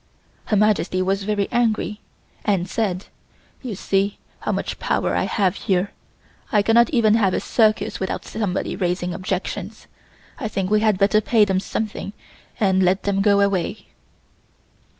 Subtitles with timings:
[0.45, 2.01] Her Majesty was very angry,
[2.43, 3.05] and said:
[3.61, 5.91] "You see how much power I have here;
[6.51, 9.85] I cannot even have a circus without somebody raising objections.
[10.39, 12.13] I think we had better pay them something
[12.59, 13.89] and let them go away."